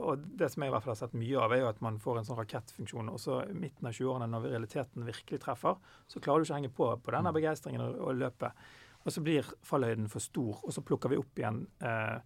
[0.00, 1.96] Og det som jeg i hvert fall har sett mye av, er jo at man
[2.02, 3.10] får en sånn rakettfunksjon.
[3.10, 6.60] Og så i midten av 20-årene, når realiteten virkelig treffer, så klarer du ikke å
[6.60, 8.68] henge på på denne begeistringen og, og løpet.
[9.00, 12.18] Og så blir fallhøyden for stor, og så plukker vi opp igjen eh,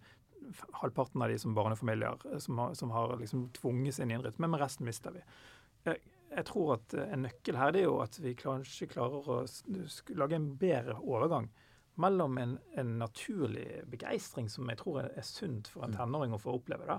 [0.81, 4.17] halvparten av de som barnefamilier eh, som har, som har liksom tvunget seg inn i
[4.19, 5.23] en rytme, men resten mister vi.
[5.85, 9.29] Jeg, jeg tror at eh, en nøkkel her det er jo at vi kanskje klarer
[9.29, 9.43] å
[10.17, 11.51] lage en bedre overgang
[11.95, 15.97] mellom en, en naturlig begeistring, som jeg tror er, sunt for en Mm.
[16.01, 16.85] tenåring å få oppleve.
[16.89, 16.97] da,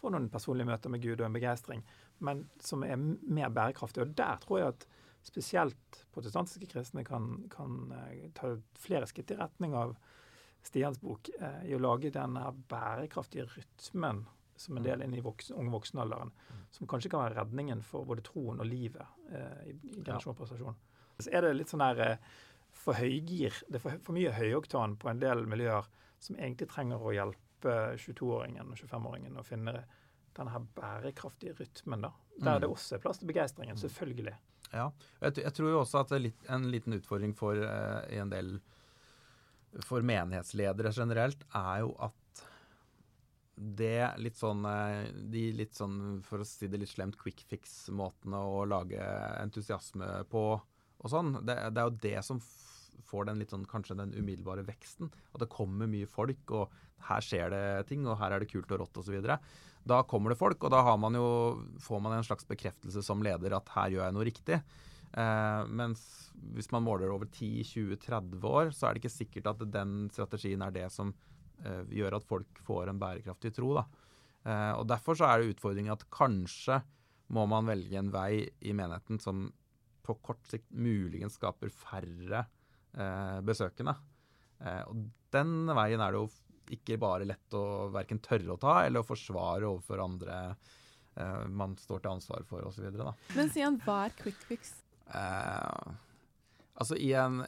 [0.00, 1.82] få noen personlige møter med Gud og en begeistring,
[2.24, 4.06] men som er mer bærekraftig.
[4.06, 4.86] Og der tror jeg at
[5.22, 9.98] spesielt protestantiske kristne kan, kan eh, ta flere skritt i retning av
[10.64, 14.24] Stians bok eh, i å lage denne bærekraftige rytmen
[14.58, 16.30] som en del inn i voksen, unge voksenalderen,
[16.74, 20.78] som kanskje kan være redningen for både troen og livet eh, i, generasjon og prestasjon.
[21.18, 22.32] Så er det litt sånn der eh,
[22.78, 23.54] for høygir.
[23.68, 25.86] Det er for, for mye høyoktan på en del miljøer
[26.22, 29.80] som egentlig trenger å hjelpe 22-åringen og 25-åringen å finne
[30.38, 32.12] den her bærekraftige rytmen, da.
[32.38, 32.60] Der Mm.
[32.62, 34.34] det også er plass til begeistringen, selvfølgelig.
[34.70, 34.90] Ja.
[35.20, 38.60] Jeg, jeg tror jo også at det litt, en liten utfordring for eh, en del
[39.84, 42.14] for menighetsledere generelt, er jo at
[43.58, 48.38] det litt sånn eh, De litt sånn, for å si det litt slemt, quick fix-måtene
[48.38, 49.02] å lage
[49.42, 50.44] entusiasme på
[50.98, 52.40] og sånn, det, det er jo det som
[53.08, 55.10] får den litt sånn, kanskje den umiddelbare veksten.
[55.30, 56.74] At det kommer mye folk, og
[57.08, 59.28] her skjer det ting, og her er det kult og rått osv.
[59.88, 61.28] Da kommer det folk, og da man jo,
[61.82, 64.60] får man en slags bekreftelse som leder at her gjør jeg noe riktig.
[65.08, 66.02] Eh, mens
[66.54, 70.74] hvis man måler over 10-20-30 år, så er det ikke sikkert at den strategien er
[70.74, 71.14] det som
[71.90, 73.72] gjør at folk får en bærekraftig tro.
[73.78, 73.86] Da.
[74.48, 76.80] Eh, og Derfor så er det utfordringen at kanskje
[77.34, 79.48] må man velge en vei i menigheten som
[80.06, 82.44] på kort sikt muligens skaper færre
[82.96, 83.94] eh, besøkende.
[84.62, 86.30] Eh, og den veien er det jo
[86.78, 90.38] ikke bare lett å verken tørre å ta eller å forsvare overfor andre
[91.16, 92.88] eh, man står til ansvar for osv.
[93.36, 94.72] Men Sian, hva er quick fix?
[95.12, 95.94] Eh,
[96.80, 97.42] altså i en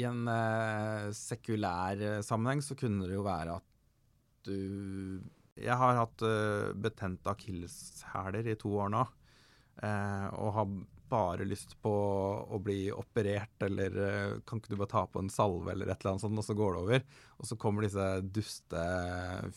[0.00, 3.70] i en eh, sekulær eh, sammenheng så kunne det jo være at
[4.44, 5.20] du
[5.56, 9.04] Jeg har hatt eh, betente akilleshæler i to år nå.
[9.86, 10.72] eh, og har
[11.08, 15.30] bare lyst på å bli operert, eller eh, kan ikke du bare ta på en
[15.32, 17.04] salve eller et eller annet sånt, og så går det over.
[17.34, 18.84] Og så kommer disse duste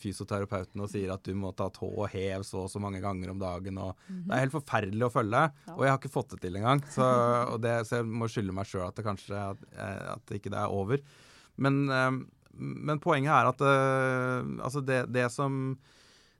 [0.01, 3.31] fysioterapeutene og sier at du må ta tå og hev så og så mange ganger
[3.33, 3.79] om dagen.
[3.81, 5.43] og Det er helt forferdelig å følge,
[5.75, 6.83] og jeg har ikke fått det til engang.
[6.93, 7.07] Så,
[7.53, 10.53] og det, så jeg må skylde meg sjøl at det kanskje at, eh, at ikke
[10.53, 11.03] det er over.
[11.63, 12.11] Men, eh,
[12.57, 13.65] men poenget er at
[14.65, 15.75] altså det, det, som,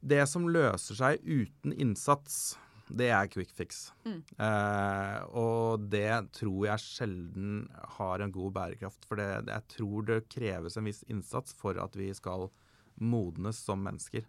[0.02, 3.92] det som løser seg uten innsats det er quick fix.
[4.06, 4.22] Mm.
[4.40, 9.06] Eh, og det tror jeg sjelden har en god bærekraft.
[9.08, 12.48] For det, jeg tror det kreves en viss innsats for at vi skal
[12.96, 14.28] modnes som mennesker.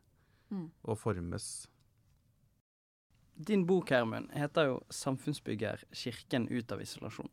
[0.51, 0.71] Mm.
[0.83, 1.49] Og formes.
[3.39, 7.31] Din bok Hermund, heter jo 'Samfunnsbygger kirken ut av isolasjon'.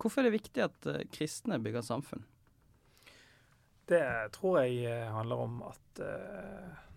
[0.00, 2.24] Hvorfor er det viktig at uh, kristne bygger samfunn?
[3.86, 6.91] Det tror jeg eh, handler om at uh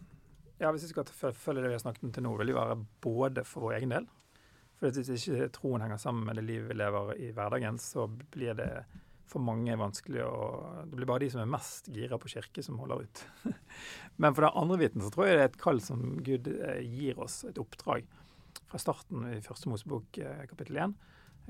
[0.60, 2.62] ja, Hvis vi skal følge det vi har snakket om til nå, vil det jo
[2.62, 4.06] være både for vår egen del.
[4.76, 8.56] For Hvis ikke troen henger sammen med det livet vi lever i hverdagen, så blir
[8.60, 8.70] det
[9.26, 10.36] for mange vanskelig å
[10.86, 13.24] Det blir bare de som er mest gira på kirke, som holder ut.
[14.22, 16.84] Men for den andre biten så tror jeg det er et kall som Gud eh,
[16.86, 18.06] gir oss, et oppdrag.
[18.70, 20.96] Fra starten i første Mosebok eh, kapittel 1.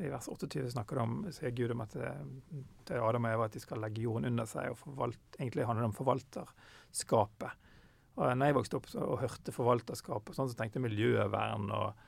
[0.06, 2.24] I vers 28 snakker det om, sier Gud om at eh,
[2.88, 4.72] det er Adam og Eva at de skal legge jorden under seg.
[4.72, 7.65] og forvalt, Egentlig handler det om forvalterskapet.
[8.16, 12.06] Når jeg vokste opp og hørte forvalterskap, og sånn, så tenkte jeg miljøvern og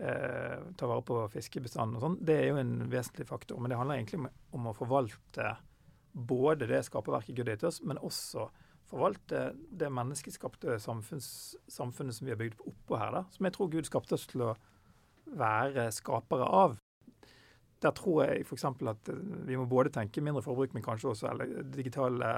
[0.00, 2.18] eh, ta vare på fiskebestanden og sånn.
[2.24, 3.60] Det er jo en vesentlig faktor.
[3.60, 5.52] Men det handler egentlig om, om å forvalte
[6.14, 8.48] både det skaperverket Gud gitt oss, men også
[8.88, 11.28] forvalte det menneskeskapte samfunns,
[11.72, 14.46] samfunnet som vi har bygd oppå her, da, som jeg tror Gud skapte oss til
[14.46, 14.54] å
[15.34, 16.76] være skapere av.
[17.84, 18.64] Der tror jeg f.eks.
[18.64, 19.10] at
[19.48, 21.32] vi må både tenke mindre forbruk, men kanskje også
[21.74, 22.30] digitale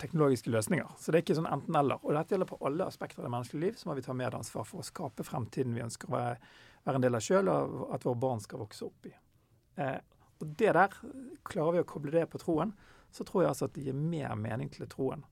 [0.00, 0.94] teknologiske løsninger.
[0.98, 2.00] Så det er ikke sånn enten-eller.
[2.04, 3.78] Og dette gjelder på alle aspekter av det menneskelige liv.
[3.78, 6.38] Så må vi ta medansvar for å skape fremtiden vi ønsker å være,
[6.86, 9.12] være en del av sjøl, og at våre barn skal vokse opp i.
[9.80, 9.98] Eh,
[10.40, 10.96] og det der,
[11.44, 12.72] klarer vi å koble det på troen,
[13.12, 15.24] så tror jeg altså at det gir mer mening til troen.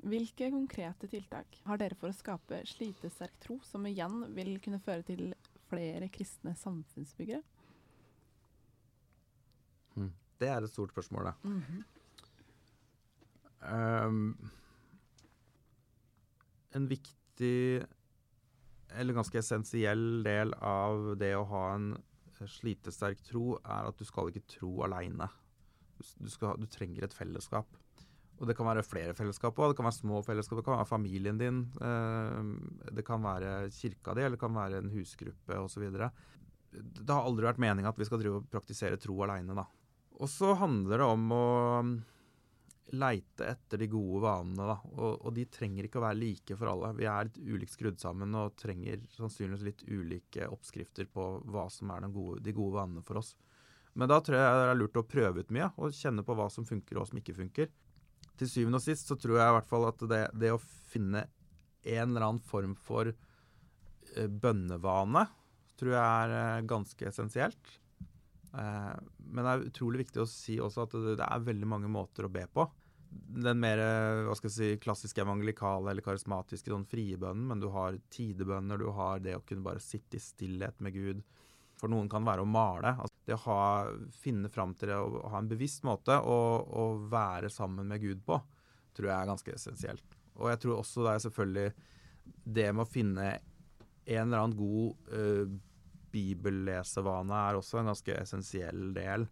[0.00, 5.04] Hvilke konkrete tiltak har dere for å skape slitesterk tro, som igjen vil kunne føre
[5.04, 5.34] til
[5.68, 7.42] flere kristne samfunnsbyggere?
[9.96, 10.14] Hmm.
[10.40, 11.32] Det er et stort spørsmål, da.
[11.44, 11.82] Mm -hmm.
[13.60, 14.36] Um,
[16.72, 17.82] en viktig
[18.96, 21.92] eller ganske essensiell del av det å ha en
[22.48, 25.28] slitesterk tro, er at du skal ikke tro aleine.
[26.00, 27.76] Du, du, trenger et fellesskap.
[28.40, 29.72] Og Det kan være flere fellesskap òg.
[29.72, 31.66] Det kan være små fellesskap, det kan være familien din.
[31.76, 32.56] Uh,
[32.96, 35.84] det kan være kirka di, eller det kan være en husgruppe osv.
[35.90, 39.66] Det har aldri vært meninga at vi skal drive og praktisere tro aleine.
[40.20, 41.44] Og så handler det om å
[42.92, 44.66] leite etter de gode vanene.
[44.72, 44.76] Da.
[44.96, 46.92] Og, og, de trenger ikke å være like for alle.
[46.98, 51.92] Vi er litt ulikt skrudd sammen og trenger sannsynligvis litt ulike oppskrifter på hva som
[51.94, 53.34] er gode, de gode vanene for oss.
[53.98, 56.46] Men da tror jeg det er lurt å prøve ut mye og kjenne på hva
[56.52, 57.70] som funker og hva som ikke funker.
[58.40, 61.26] Til syvende og sist så tror jeg i hvert fall at det, det å finne
[61.80, 65.26] en eller annen form for eh, bønnevane
[65.80, 67.72] tror jeg er eh, ganske essensielt.
[68.52, 68.94] Eh,
[69.30, 72.32] men det er utrolig viktig å si også at det er veldig mange måter å
[72.32, 72.66] be på
[73.10, 73.80] den mer
[74.26, 78.78] hva skal jeg si, klassiske evangelikale eller karismatiske sånn frie bønnen, men du har tidebønner,
[78.78, 81.22] du har det å kunne bare sitte i stillhet med Gud.
[81.80, 82.92] For noen kan være å male.
[83.00, 83.60] Altså det å ha,
[84.20, 88.36] finne fram til det å ha en bevisst måte å, være sammen med Gud på,
[88.96, 90.18] tror jeg er ganske essensielt.
[90.40, 91.68] Og jeg tror også det er selvfølgelig
[92.60, 93.30] det med å finne
[94.10, 95.58] en eller annen god uh,
[96.10, 99.26] bibellesevane er også en ganske essensiell del.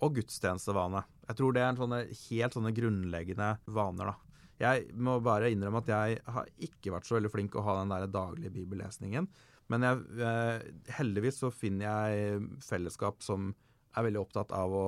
[0.00, 1.02] Og gudstjenestevane.
[1.30, 4.36] Jeg tror det er sånne, helt sånne grunnleggende vaner, da.
[4.60, 7.92] Jeg må bare innrømme at jeg har ikke vært så veldig flink å ha den
[7.94, 9.28] der daglige bibellesningen.
[9.70, 10.66] Men jeg, eh,
[10.98, 13.54] heldigvis så finner jeg fellesskap som
[13.96, 14.86] er veldig opptatt av å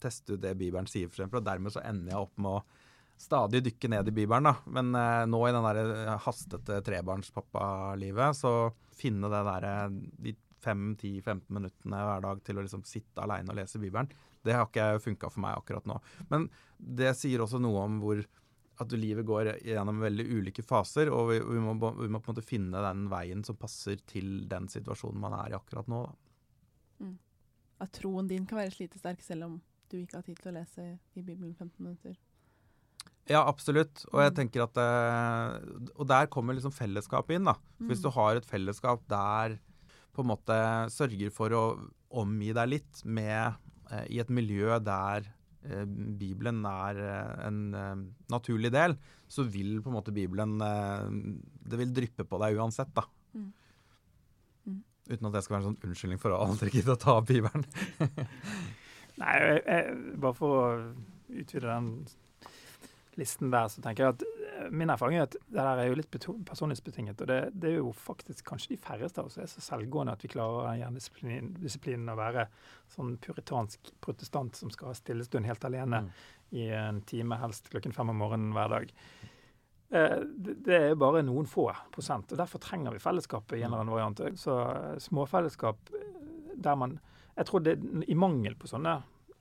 [0.00, 2.64] teste ut det Bibelen sier, eksempel, og dermed så ender jeg opp med å
[3.18, 4.48] stadig dykke ned i Bibelen.
[4.48, 4.56] da.
[4.72, 9.68] Men eh, nå i den der hastete trebarnspappalivet, så finne det der,
[10.24, 14.10] de 5-10-15 minuttene hver dag til å liksom sitte aleine og lese Bibelen,
[14.48, 15.98] det har ikke funka for meg akkurat nå.
[16.32, 18.24] Men det sier også noe om hvor
[18.78, 22.36] at livet går gjennom veldig ulike faser, og vi, vi, må, vi, må, på en
[22.36, 26.04] måte finne den veien som passer til den situasjonen man er i akkurat nå.
[27.02, 27.16] Mm.
[27.82, 29.58] At troen din kan være slitesterk selv om
[29.90, 30.86] du ikke har tid til å lese
[31.18, 32.14] i Bibelen 15 minutter?
[33.28, 34.04] Ja, absolutt.
[34.12, 34.36] Og jeg mm.
[34.38, 35.56] tenker at eh,
[36.00, 37.48] Og der kommer liksom fellesskapet inn.
[37.48, 37.58] da.
[37.76, 38.06] For Hvis mm.
[38.06, 39.58] du har et fellesskap der
[40.16, 40.58] på en måte
[40.90, 41.64] sørger for å
[42.18, 43.58] omgi deg litt med
[44.08, 45.26] i et miljø der
[45.64, 45.84] eh,
[46.20, 47.60] Bibelen er eh, en
[48.32, 48.96] naturlig del,
[49.28, 53.04] så vil på en måte Bibelen Det vil dryppe på deg uansett, da.
[53.34, 53.50] Mm.
[55.08, 57.28] Uten at det skal være en sånn unnskyldning for å aldri gidde å ta opp
[57.30, 57.64] Bibelen.
[59.20, 60.66] Nei, jeg, jeg, bare for å
[61.28, 61.92] utvide den
[63.18, 64.37] listen der, så tenker jeg at eh,
[64.70, 67.20] min erfaring er at det der er jo litt personlighetsbetinget.
[67.22, 70.24] Og det, det, er jo faktisk kanskje de færreste av oss er så selvgående at
[70.24, 72.48] vi klarer jerndisiplinen disiplinen å være
[72.94, 76.12] sånn puritansk protestant som skal ha stillestund helt alene mm.
[76.58, 78.94] i en time, helst klokken fem om morgenen hver dag.
[79.90, 82.32] Eh, det er bare noen få prosent.
[82.32, 84.24] og Derfor trenger vi fellesskapet i en eller annen variant.
[84.40, 85.94] Så eh, småfellesskap
[86.58, 86.98] der man
[87.38, 87.76] Jeg tror det
[88.10, 88.96] i mangel på sånne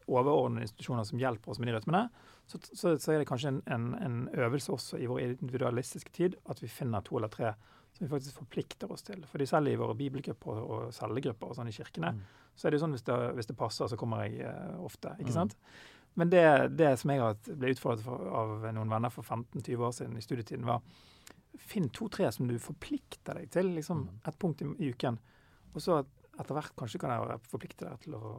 [0.08, 2.04] overordnede institusjoner som hjelper oss med de rytmene,
[2.48, 6.38] så, så, så, er det kanskje en, en, en, øvelse også i vår individualistiske tid
[6.50, 7.54] at vi finner to eller tre
[7.98, 9.24] som vi faktisk forplikter oss til.
[9.28, 12.24] Fordi selv i våre bibelgrupper og cellegrupper og sånn i kirkene, mm.
[12.56, 15.15] så er det jo sånn hvis det, hvis det passer, så kommer jeg uh, ofte.
[15.17, 15.38] ikke mm.
[15.39, 15.58] sant?
[16.17, 16.43] Men det,
[16.78, 20.70] det, som jeg ble utfordret for, av noen venner for 15-20 år siden i studietiden,
[20.70, 20.86] var
[21.67, 23.74] finn to-tre som du forplikter deg til.
[23.76, 24.22] liksom mm.
[24.30, 25.20] Et punkt i, i uken.
[25.74, 26.00] Og så
[26.38, 28.32] etter hvert kanskje kan jeg forplikte deg til å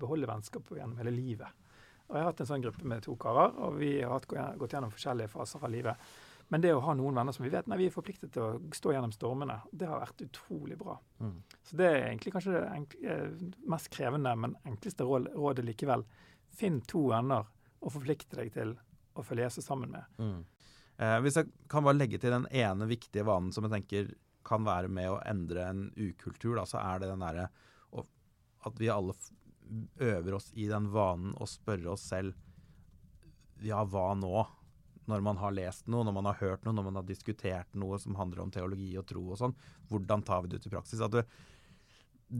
[0.00, 1.66] beholde vennskapet gjennom hele livet.
[2.06, 4.26] Og Jeg har hatt en sånn gruppe med to karer, og vi har
[4.58, 6.08] gått gjennom forskjellige faser av livet.
[6.54, 8.74] Men det å ha noen venner som vi vet nei, vi er forpliktet til å
[8.74, 10.94] stå gjennom stormene, det har vært utrolig bra.
[11.18, 11.40] Mm.
[11.66, 16.06] Så det er egentlig kanskje det enkle, eh, mest krevende, men enkleste rådet likevel.
[16.54, 17.48] Finn to venner
[17.82, 18.76] og forplikte deg til
[19.16, 20.06] å følge Jesus sammen med.
[20.22, 20.44] Mm.
[21.02, 24.14] Eh, hvis jeg kan bare legge til den ene viktige vanen som jeg tenker
[24.46, 27.48] kan være med å endre en ukultur, da, så er det den derre
[28.66, 29.14] at vi alle
[30.02, 32.34] øver oss i den vanen å spørre oss selv
[33.64, 34.46] ja, hva nå?
[35.06, 37.98] Når man har lest noe, når man har hørt noe, når man har diskutert noe
[38.02, 39.54] som handler om teologi og tro og sånn,
[39.90, 41.02] hvordan tar vi det ut i praksis?
[41.04, 41.20] At du,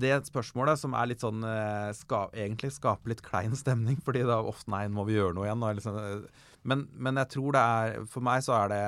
[0.03, 4.40] det spørsmålet som er litt sånn eh, ska, egentlig skaper litt klein stemning, fordi da
[4.42, 5.62] ofte nei, må vi gjøre noe igjen.
[5.79, 6.01] Liksom,
[6.66, 8.83] men, men, jeg tror det er For meg så er det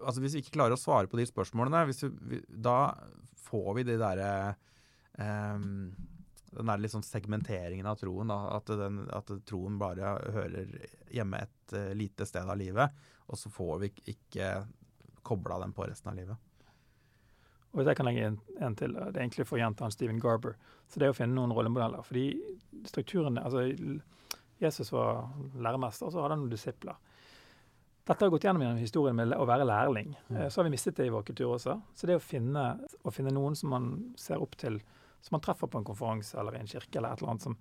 [0.00, 2.94] altså Hvis vi ikke klarer å svare på de spørsmålene, vi, da
[3.46, 4.30] får vi de derre
[5.18, 5.90] um,
[6.54, 8.30] den der liksom segmenteringen av troen.
[8.30, 10.70] Da, at, den, at, troen bare hører
[11.14, 14.56] hjemme et uh, lite sted av livet, og så får vi ikke
[15.26, 16.50] kobla den på resten av livet.
[17.74, 20.54] Og jeg kan legge en, en til, det er egentlig for å gjenta Stephen Garber.
[20.86, 22.04] Så det er å finne noen rollemodeller.
[22.06, 22.28] Fordi
[22.86, 23.64] strukturene altså
[24.62, 25.24] Jesus var
[25.58, 27.00] læremester, og så hadde han noen disipler.
[28.04, 30.10] Dette har gått gjennom gjennom historien med å være lærling.
[30.28, 30.42] Mm.
[30.52, 31.78] Så har vi mistet det i vår kultur også.
[31.96, 32.64] Så det å finne,
[33.00, 33.88] å finne noen som man
[34.20, 34.82] ser opp til
[35.24, 37.56] som man treffer på en konferanse eller i en kirke eller et eller annet som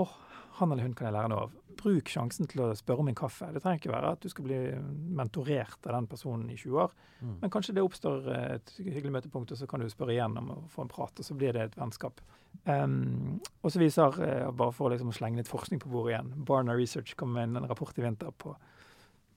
[0.00, 0.06] Å,
[0.58, 1.54] han eller hun kan jeg lære noe av.
[1.78, 3.50] Bruk sjansen til å spørre om en kaffe.
[3.52, 4.58] Det trenger ikke være at du skal bli
[5.18, 7.34] mentorert av den personen i 20 år, mm.
[7.42, 10.58] men kanskje det oppstår et hyggelig møtepunkt, og så kan du spørre igjen om å
[10.72, 12.22] få en prat, og så blir det et vennskap.
[12.64, 16.32] Um, og så viser, uh, bare for liksom å slenge litt forskning på bordet igjen,
[16.48, 18.54] Barna Research kom med en, en rapport i vinter på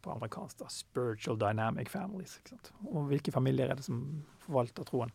[0.03, 2.37] på amerikansk da, spiritual dynamic families.
[2.91, 4.03] Og hvilke familier er det som
[4.43, 5.13] forvalter troen?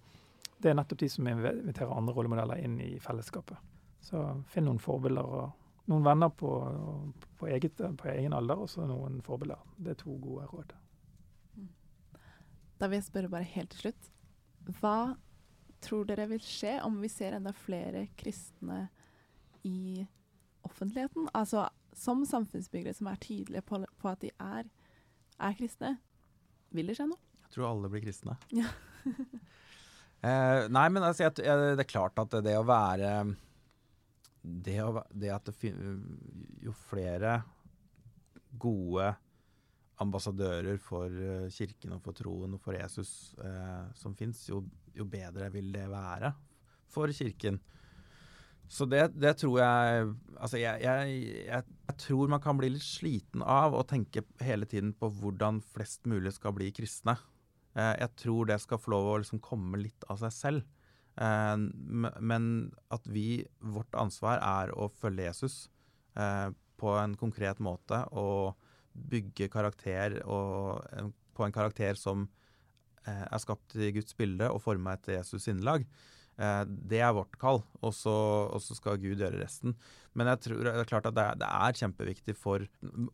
[0.59, 3.59] det er nettopp de som inviterer andre rollemodeller inn i fellesskapet.
[4.03, 4.21] Så
[4.51, 6.51] finn noen forbilder og noen venner på,
[7.39, 9.63] på, eget, på egen alder, og så noen forbilder.
[9.79, 10.75] Det er to gode råd.
[12.79, 14.11] Da vil jeg spørre bare helt til slutt.
[14.81, 15.15] Hva
[15.83, 18.89] tror dere vil skje om vi ser enda flere kristne
[19.67, 20.05] i
[20.67, 21.31] offentligheten?
[21.39, 24.67] Altså som samfunnsbyggere som er tydelige på, på at de er,
[25.39, 25.95] er, kristne.
[26.75, 27.21] Vil det skje noe?
[27.47, 28.39] Jeg tror alle blir kristne.
[28.55, 28.73] Ja.
[30.19, 33.37] Eh, nei, men altså, jeg, det er klart at det å være
[34.43, 35.77] Det, å, det at det
[36.67, 37.37] Jo flere
[38.59, 39.13] gode
[40.03, 44.61] ambassadører for uh, kirken og for troen og for Jesus eh, som fins, jo,
[44.95, 46.33] jo, bedre vil det være
[46.89, 47.59] for kirken.
[48.69, 53.43] Så det, det tror jeg Altså, jeg, jeg, jeg, tror man kan bli litt sliten
[53.43, 57.17] av å tenke hele tiden på hvordan flest mulig skal bli kristne.
[57.75, 60.69] Eh, jeg tror det skal få lov å liksom komme litt av seg selv.
[61.19, 62.47] Eh, men
[62.95, 65.57] at vi, vårt ansvar er å følge Jesus
[66.15, 68.55] eh, på en konkret måte og
[69.11, 70.87] bygge karakter og,
[71.35, 72.29] på en karakter som
[73.09, 75.87] er skapt i Guds bilde og forma etter Jesus innlag.
[76.39, 78.13] Det er vårt kall, og så,
[78.55, 79.73] og så, skal Gud gjøre resten.
[80.15, 82.63] Men jeg tror det er klart at det er, det er, kjempeviktig for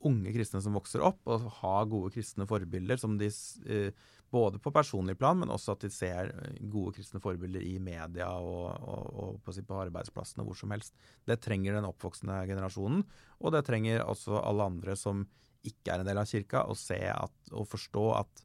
[0.04, 3.30] unge kristne som vokser opp, å ha gode kristne forbilder som de
[4.34, 8.30] både på personlig plan, men også at de ser eh, gode kristne forbilder i media
[8.42, 10.96] og, og, og på, på, arbeidsplassene hvor som helst.
[11.28, 13.04] Det trenger den oppvoksende generasjonen,
[13.40, 15.24] og det trenger også alle andre som
[15.64, 18.44] ikke er en del av kirka, å se at, og forstå at,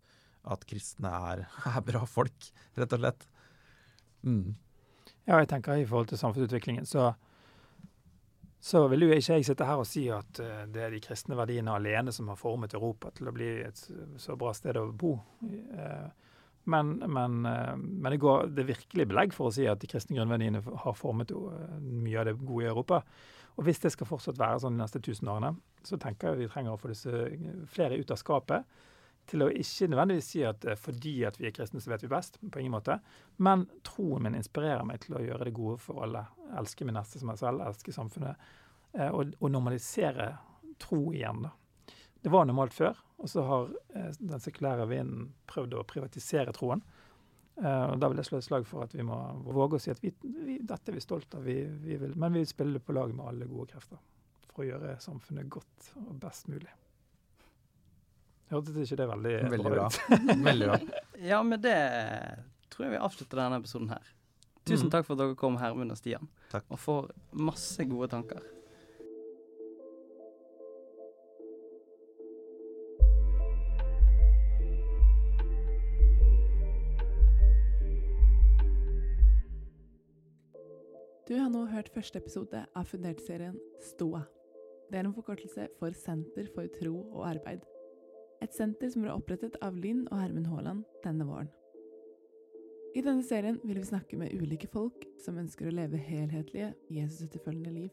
[0.56, 3.30] at kristne er, er, bra folk, rett og slett.
[4.28, 4.54] Mm.
[5.30, 7.14] Ja, jeg tenker i forhold til samfunnsutviklingen, så
[8.60, 11.38] så vil jo ikke jeg sitte her og si at uh, det er de kristne
[11.40, 13.80] verdiene alene som har formet Europa til å bli et
[14.20, 15.14] så bra sted å bo.
[15.46, 16.10] Uh,
[16.70, 19.88] Men, men, eh, men det, går, det er virkelig belegg for å si at de
[19.90, 23.00] kristne grunnverdiene har formet eh, mye av det gode i Europa.
[23.58, 25.56] Og hvis det skal fortsatt være sånn de neste tusen årene,
[25.88, 27.24] så tenker jeg vi trenger å få disse
[27.74, 28.68] flere ut av skapet.
[29.30, 32.40] Til å ikke nødvendigvis si at fordi at vi er kristne, så vet vi best.
[32.42, 32.98] På ingen måte.
[33.38, 36.26] Men troen min inspirerer meg til å gjøre det gode for alle.
[36.58, 38.50] Elske min neste som meg selv, elske samfunnet.
[39.14, 40.32] Og, og normalisere
[40.82, 41.52] tro igjen, da.
[42.22, 46.82] Det var normalt før, og så har eh, den sekulære vinden prøvd å privatisere troen.
[47.64, 49.94] Eh, og Da vil jeg slå et slag for at vi må våge å si
[49.94, 52.84] at vi, vi, dette er vi stolt av, vi, vi vil, men vi vil spille
[52.84, 54.02] på lag med alle gode krefter
[54.50, 56.72] for å gjøre samfunnet godt og best mulig.
[58.50, 59.97] Hørtes ikke det veldig, Veldig bra ut?
[60.50, 60.78] Veldig bra.
[61.22, 61.76] Ja, med det
[62.74, 64.08] tror jeg vi avslutter denne episoden her.
[64.66, 64.91] Tusen Mm.
[64.93, 66.66] takk for at dere kom, Hermund og Stian, Takk.
[66.70, 68.41] og får masse gode tanker.
[81.28, 83.58] Du har nå hørt første episode av Fundert-serien
[83.91, 84.24] STOA.
[84.89, 87.62] Det er en forkortelse for Senter for tro og arbeid.
[88.44, 91.50] Et senter som ble opprettet av Linn og Hermen Haaland denne våren.
[92.98, 97.74] I denne serien vil vi snakke med ulike folk som ønsker å leve helhetlige, Jesus-etterfølgende
[97.76, 97.92] liv.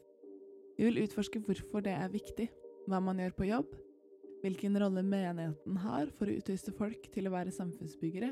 [0.77, 2.47] Vi vil utforske hvorfor det er viktig,
[2.89, 3.75] hva man gjør på jobb,
[4.41, 8.31] hvilken rolle menigheten har for å utruste folk til å være samfunnsbyggere,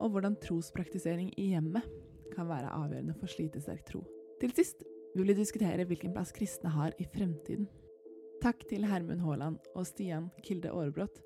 [0.00, 1.86] og hvordan trospraktisering i hjemmet
[2.32, 4.04] kan være avgjørende for slitesterk tro.
[4.40, 4.84] Til sist
[5.16, 7.68] vil vi diskutere hvilken plass kristne har i fremtiden.
[8.40, 11.20] Takk til Hermund Haaland og Stian Kilde Aarebrot,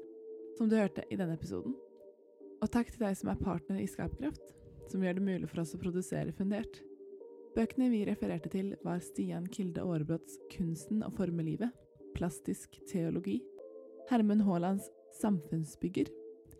[0.59, 1.75] som du hørte i denne episoden.
[2.63, 4.53] Og takk til deg som er partner i Skapkraft,
[4.91, 6.81] som gjør det mulig for oss å produsere fundert.
[7.55, 11.75] Bøkene vi refererte til, var Stian Kilde Aarebrots 'Kunsten å forme livet',
[12.15, 13.41] Plastisk teologi,
[14.11, 14.91] Hermund Haalands
[15.21, 16.11] 'Samfunnsbygger',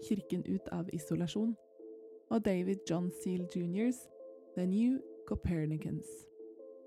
[0.07, 1.57] Kirken ut av isolasjon,
[2.31, 4.09] og David John Seal Jr.'s
[4.55, 6.27] 'The New Copernicans'.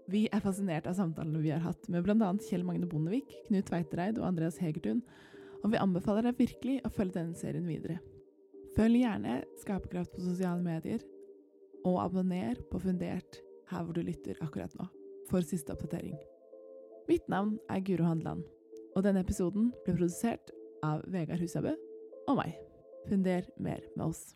[0.08, 2.30] Vi er fascinert av samtalene vi har hatt med bl.a.
[2.48, 5.02] Kjell Magne Bondevik, Knut Veitereid og Andreas Hegertun,
[5.64, 8.00] og vi anbefaler deg virkelig å følge denne serien videre.
[8.78, 11.02] Følg gjerne Skaperkraft på sosiale medier,
[11.88, 13.40] og abonner på Fundert
[13.72, 14.88] her hvor du lytter akkurat nå,
[15.30, 16.18] for siste oppdatering.
[17.08, 18.44] Mitt navn er Guro Handeland,
[18.96, 20.52] og denne episoden ble produsert
[20.86, 21.74] av Vegard Husabø
[22.28, 22.58] og meg.
[23.08, 24.34] Funder mer med oss.